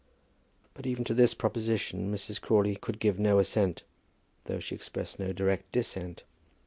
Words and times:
But 0.73 0.87
even 0.87 1.03
to 1.03 1.13
this 1.13 1.35
proposition 1.35 2.11
Mrs. 2.11 2.41
Crawley 2.41 2.75
could 2.75 2.99
give 2.99 3.19
no 3.19 3.37
assent, 3.37 3.83
though 4.45 4.57
she 4.59 4.73
expressed 4.73 5.19
no 5.19 5.31
direct 5.31 5.71
dissent. 5.71 6.23